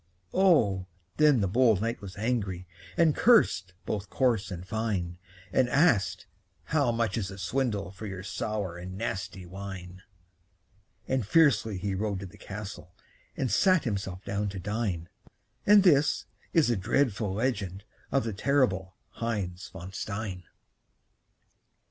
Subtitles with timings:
[0.33, 2.65] Oh, then the bold knight was angry,
[2.97, 5.19] And cursed both coarse and fine;
[5.53, 6.25] And asked,
[6.63, 10.01] "How much is the swindle For your sour and nasty wine?"
[11.07, 12.95] And fiercely he rode to the castle
[13.37, 15.07] And sat himself down to dine;
[15.67, 20.45] And this is the dreadful legend Of the terrible Heinz von Stein.